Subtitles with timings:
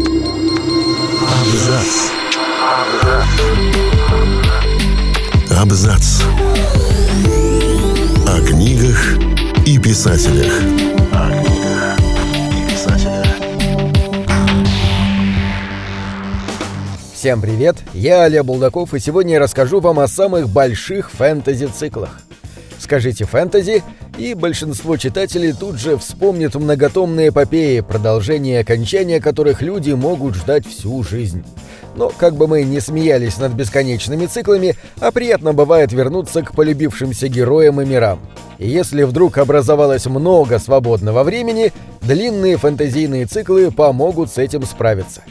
[0.00, 1.92] Абзац.
[5.50, 6.22] Абзац.
[8.26, 9.18] О книгах
[9.66, 10.52] и писателях.
[11.12, 11.98] О книгах
[12.50, 13.26] и писателях.
[17.12, 22.22] Всем привет, я Олег Булдаков, и сегодня я расскажу вам о самых больших фэнтези-циклах.
[22.78, 23.84] Скажите «фэнтези»,
[24.18, 30.66] и большинство читателей тут же вспомнит многотомные эпопеи, продолжение и окончания которых люди могут ждать
[30.66, 31.44] всю жизнь.
[31.96, 37.28] Но как бы мы ни смеялись над бесконечными циклами, а приятно бывает вернуться к полюбившимся
[37.28, 38.20] героям и мирам.
[38.58, 45.22] И если вдруг образовалось много свободного времени, длинные фэнтезийные циклы помогут с этим справиться.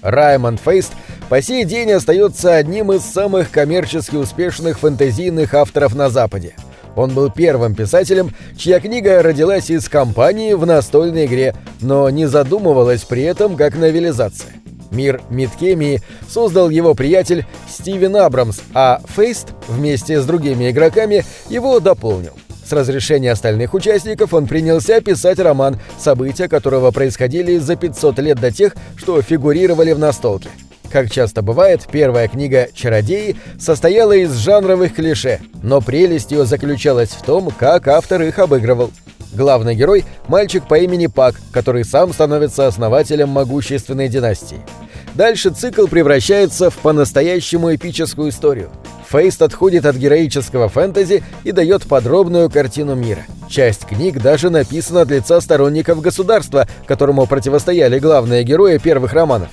[0.00, 0.92] Раймонд Фейст
[1.28, 6.54] по сей день остается одним из самых коммерчески успешных фэнтезийных авторов на Западе–
[6.96, 13.02] он был первым писателем, чья книга родилась из кампании в настольной игре, но не задумывалась
[13.02, 14.52] при этом как новелизация.
[14.90, 22.32] Мир Мидкемии создал его приятель Стивен Абрамс, а Фейст вместе с другими игроками его дополнил.
[22.64, 28.52] С разрешения остальных участников он принялся писать роман, события которого происходили за 500 лет до
[28.52, 30.48] тех, что фигурировали в настолке.
[30.92, 37.22] Как часто бывает, первая книга «Чародеи» состояла из жанровых клише, но прелесть ее заключалась в
[37.22, 38.90] том, как автор их обыгрывал.
[39.32, 44.60] Главный герой– мальчик по имени Пак, который сам становится основателем могущественной династии.
[45.14, 48.70] Дальше цикл превращается в по-настоящему эпическую историю.
[49.08, 53.20] Фейст отходит от героического фэнтези и дает подробную картину мира.
[53.48, 59.48] Часть книг даже написана от лица сторонников государства, которому противостояли главные герои первых романов.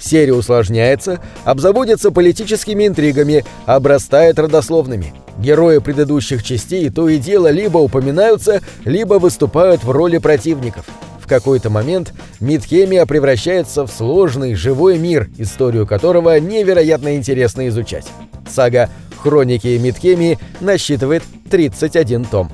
[0.00, 5.12] Серия усложняется, обзаводится политическими интригами, обрастает родословными.
[5.38, 10.86] Герои предыдущих частей то и дело либо упоминаются, либо выступают в роли противников.
[11.20, 18.06] В какой-то момент Мидхемия превращается в сложный, живой мир, историю которого невероятно интересно изучать.
[18.48, 18.88] Сага
[19.22, 22.50] «Хроники Мидхемии» насчитывает 31 том.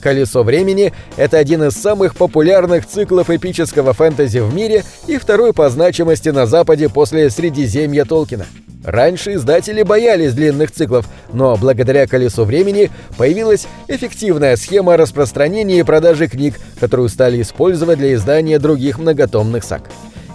[0.00, 5.68] «Колесо времени»— это один из самых популярных циклов эпического фэнтези в мире и второй по
[5.70, 8.46] значимости на Западе после «Средиземья Толкина».
[8.84, 16.28] Раньше издатели боялись длинных циклов, но благодаря «Колесу времени» появилась эффективная схема распространения и продажи
[16.28, 19.82] книг, которую стали использовать для издания других многотомных саг.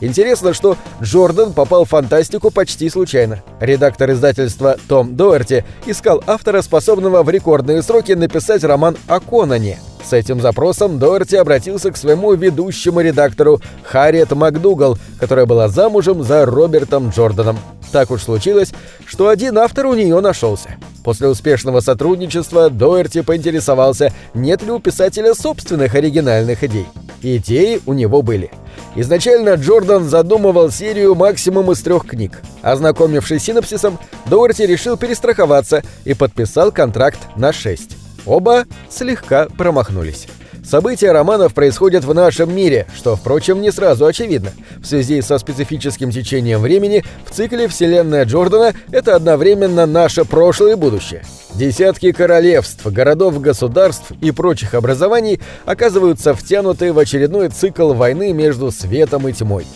[0.04, 3.42] Интересно, что Джордан попал в фантастику почти случайно.
[3.62, 9.80] Редактор издательства Том Доерти искал автора, способного в рекордные сроки написать роман о Конане.
[10.04, 16.46] С этим запросом Доерти обратился к своему ведущему редактору Харриет МакДугал, которая была замужем за
[16.46, 17.58] Робертом Джорданом.
[17.94, 18.74] Так уж случилось,
[19.06, 20.72] что один автор у нее нашелся.
[21.06, 26.88] После успешного сотрудничества Доерти поинтересовался, нет ли у писателя собственных оригинальных идей.
[27.22, 28.52] Идеи у него были–
[28.96, 32.42] Изначально Джордан задумывал серию максимум из трех книг.
[32.62, 37.98] Ознакомившись синопсисом, Доуэрти решил перестраховаться и подписал контракт на шесть.
[38.26, 40.28] Оба слегка промахнулись.
[40.64, 44.52] События романов происходят в нашем мире, что, впрочем, не сразу очевидно.
[44.78, 50.76] В связи со специфическим течением времени в цикле «Вселенная Джордана» это одновременно наше прошлое и
[50.76, 51.24] будущее.
[51.54, 59.34] Десятки королевств, городов-государств и прочих образований оказываются втянуты в очередной цикл войны между светом и
[59.34, 59.68] тьмой.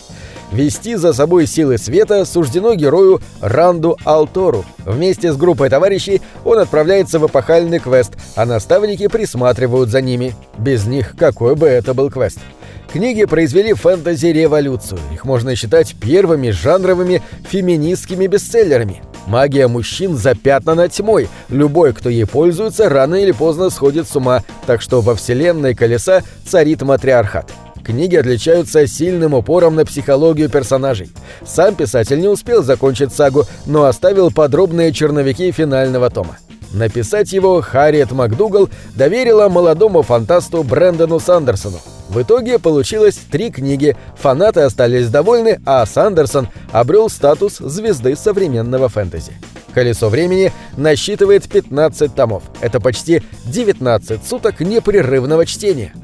[0.52, 4.64] Вести за собой силы света суждено герою Ранду Алтору.
[4.86, 10.34] Вместе с группой товарищей он отправляется в эпохальный квест, а наставники присматривают за ними.
[10.56, 12.38] Без них какой бы это был квест.
[12.90, 14.98] Книги произвели фэнтези-революцию.
[15.12, 19.02] Их можно считать первыми жанровыми феминистскими бестселлерами.
[19.26, 21.28] Магия мужчин запятнана тьмой.
[21.50, 26.22] Любой, кто ей пользуется, рано или поздно сходит с ума, так что во вселенной колеса
[26.46, 27.52] царит матриархат.
[27.88, 31.08] Книги отличаются сильным упором на психологию персонажей.
[31.46, 36.36] Сам писатель не успел закончить сагу, но оставил подробные черновики финального тома.
[36.74, 41.78] Написать его Харриет МакДугал доверила молодому фантасту Брэндону Сандерсону.
[42.10, 49.32] В итоге получилось три книги, фанаты остались довольны, а Сандерсон обрел статус звезды современного фэнтези.
[49.72, 52.42] «Колесо времени» насчитывает 15 томов.
[52.60, 55.94] Это почти 19 суток непрерывного чтения.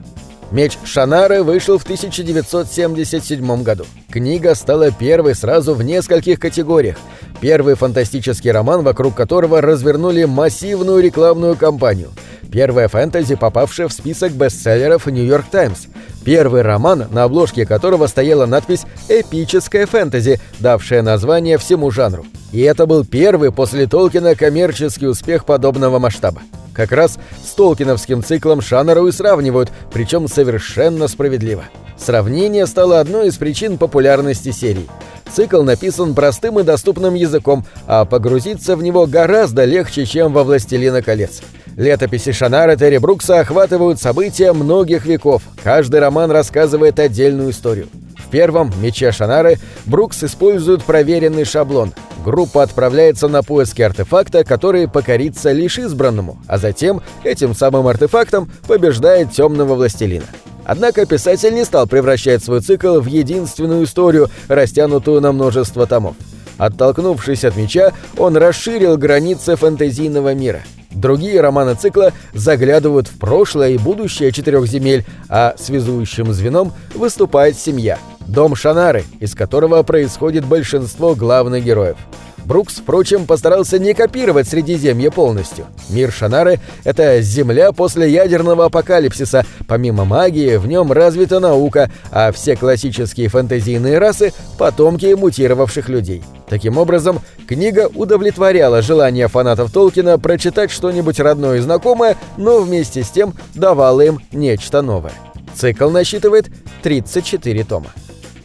[0.54, 3.84] «Меч Шанары» вышел в 1977 году.
[4.10, 6.96] Книга стала первой сразу в нескольких категориях.
[7.40, 12.10] Первый фантастический роман, вокруг которого развернули массивную рекламную кампанию–
[12.54, 15.86] Первая фэнтези, попавшая в список бестселлеров «Нью-Йорк Таймс».
[16.24, 22.24] Первый роман, на обложке которого стояла надпись «Эпическая фэнтези», давшая название всему жанру.
[22.52, 26.42] И это был первый после Толкина коммерческий успех подобного масштаба.
[26.75, 31.65] Как раз с Толкиновским циклом Шаннеру и сравнивают, причем совершенно справедливо.
[31.97, 34.88] Сравнение стало одной из причин популярности серии.
[35.32, 41.03] Цикл написан простым и доступным языком, а погрузиться в него гораздо легче, чем во «Властелина
[41.03, 41.41] колец».
[41.76, 45.43] Летописи Шанара Терри Брукса охватывают события многих веков.
[45.62, 47.88] Каждый роман рассказывает отдельную историю.
[48.34, 51.92] Первом «Мече Шанары» Брукс использует проверенный шаблон.
[52.25, 59.31] Группа отправляется на поиски артефакта, который покорится лишь избранному, а затем этим самым артефактом побеждает
[59.31, 60.25] темного властелина.
[60.64, 66.16] Однако писатель не стал превращать свой цикл в единственную историю, растянутую на множество томов.
[66.58, 70.62] Оттолкнувшись от меча, он расширил границы фэнтезийного мира.
[70.90, 77.96] Другие романы цикла заглядывают в прошлое и будущее четырех земель, а связующим звеном выступает семья–
[78.26, 81.97] дом Шанары, из которого происходит большинство главных героев.
[82.44, 85.67] Брукс, впрочем, постарался не копировать Средиземье полностью.
[85.88, 89.47] Мир Шанары— это земля после ядерного апокалипсиса.
[89.67, 96.23] Помимо магии, в нем развита наука, а все классические фэнтезийные расы— потомки мутировавших людей.
[96.49, 103.09] Таким образом, книга удовлетворяла желание фанатов Толкина прочитать что-нибудь родное и знакомое, но вместе с
[103.09, 105.15] тем давала им нечто новое.
[105.55, 106.50] Цикл насчитывает
[106.82, 107.91] 34 тома.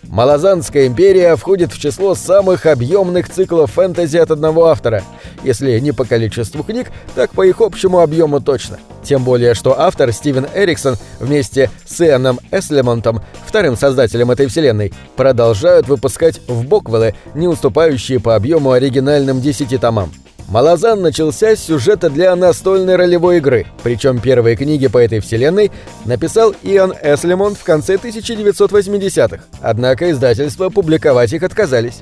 [0.10, 5.04] Малазанская империя входит в число самых объемных циклов фэнтези от одного автора.
[5.44, 8.80] Если не по количеству книг, так по их общему объему точно.
[9.04, 15.88] Тем более, что автор Стивен Эриксон вместе с Ианом Эслемонтом, вторым создателем этой вселенной, продолжают
[15.88, 20.12] выпускать в Боквеллы, не уступающие по объему оригинальным десяти томам.
[20.50, 25.72] Малазан начался с сюжета для настольной ролевой игры, причем первые книги по этой вселенной
[26.06, 32.00] написал Иоанн Эслимонт в конце 1980-х, однако издательства публиковать их отказались.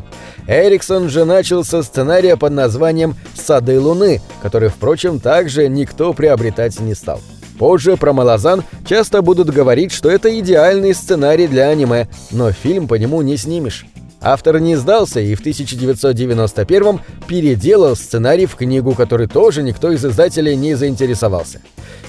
[0.47, 6.95] Эриксон же начал со сценария под названием «Сады Луны», который, впрочем, также никто приобретать не
[6.95, 7.19] стал.
[7.59, 12.93] Позже про Малазан часто будут говорить, что это идеальный сценарий для аниме, но фильм по
[12.95, 13.85] нему не снимешь.
[14.21, 20.55] Автор не сдался и в 1991 переделал сценарий в книгу, который тоже никто из издателей
[20.55, 21.61] не заинтересовался.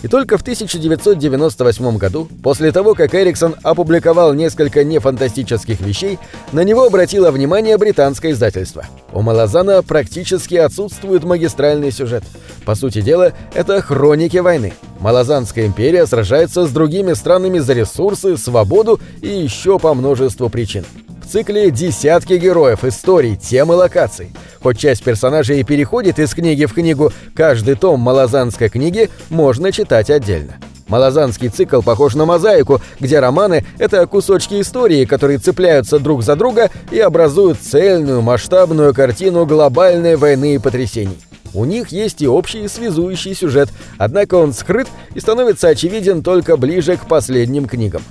[0.02, 6.18] И только в 1998 году, после того, как Эриксон опубликовал несколько нефантастических вещей,
[6.52, 8.86] на него обратило внимание британское издательство.
[9.12, 12.24] У Малазана практически отсутствует магистральный сюжет.
[12.64, 14.72] По сути дела, это хроники войны.
[15.00, 20.84] Малазанская империя сражается с другими странами за ресурсы, свободу и еще по множеству причин.
[21.30, 24.32] Цикле десятки героев, историй, тем и локаций.
[24.62, 30.08] Хоть часть персонажей и переходит из книги в книгу, каждый том малазанской книги можно читать
[30.08, 30.54] отдельно.
[30.86, 36.70] Малазанский цикл похож на мозаику, где романы— это кусочки истории, которые цепляются друг за друга
[36.90, 41.18] и образуют цельную масштабную картину глобальной войны и потрясений.
[41.52, 46.96] У них есть и общий связующий сюжет, однако он скрыт и становится очевиден только ближе
[46.96, 48.02] к последним книгам.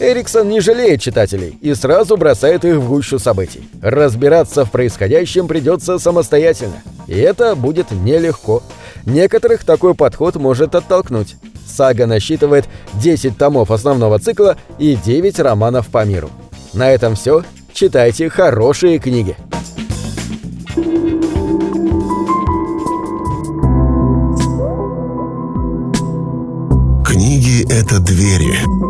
[0.00, 3.68] Эриксон не жалеет читателей и сразу бросает их в гущу событий.
[3.82, 8.62] Разбираться в происходящем придется самостоятельно, и это будет нелегко.
[9.04, 11.36] Некоторых такой подход может оттолкнуть.
[11.66, 12.64] Сага насчитывает
[12.94, 16.30] 10 томов основного цикла и 9 романов по миру.
[16.72, 17.44] На этом все.
[17.74, 19.36] Читайте хорошие книги.
[27.04, 28.89] Книги— это двери